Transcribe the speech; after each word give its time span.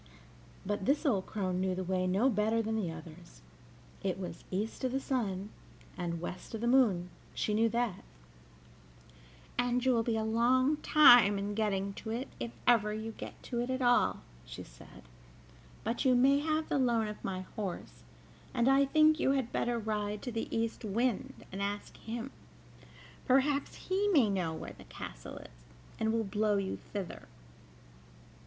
But 0.65 0.85
this 0.85 1.05
old 1.05 1.27
crone 1.27 1.61
knew 1.61 1.75
the 1.75 1.83
way 1.83 2.07
no 2.07 2.27
better 2.27 2.59
than 2.63 2.75
the 2.75 2.91
others 2.91 3.43
it 4.01 4.17
was 4.17 4.43
east 4.49 4.83
of 4.83 4.91
the 4.93 4.99
sun 4.99 5.51
and 5.95 6.19
west 6.19 6.55
of 6.55 6.61
the 6.61 6.67
moon, 6.67 7.11
she 7.35 7.53
knew 7.53 7.69
that, 7.69 8.03
"and 9.59 9.85
you 9.85 9.93
will 9.93 10.01
be 10.01 10.17
a 10.17 10.23
long 10.23 10.77
time 10.77 11.37
in 11.37 11.53
getting 11.53 11.93
to 12.01 12.09
it, 12.09 12.29
if 12.39 12.49
ever 12.65 12.91
you 12.91 13.11
get 13.11 13.43
to 13.43 13.59
it 13.61 13.69
at 13.69 13.83
all," 13.83 14.21
she 14.43 14.63
said; 14.63 15.03
"but 15.83 16.03
you 16.03 16.15
may 16.15 16.39
have 16.39 16.67
the 16.67 16.79
loan 16.79 17.07
of 17.07 17.23
my 17.23 17.41
horse, 17.55 18.01
and 18.55 18.67
I 18.67 18.85
think 18.85 19.19
you 19.19 19.33
had 19.33 19.51
better 19.51 19.77
ride 19.77 20.23
to 20.23 20.31
the 20.31 20.47
East 20.49 20.83
Wind, 20.83 21.45
and 21.51 21.61
ask 21.61 21.95
him: 21.95 22.31
perhaps 23.27 23.75
he 23.75 24.07
may 24.07 24.31
know 24.31 24.51
where 24.51 24.73
the 24.73 24.85
castle 24.85 25.37
is, 25.37 25.67
and 25.99 26.11
will 26.11 26.23
blow 26.23 26.57
you 26.57 26.79
thither. 26.91 27.27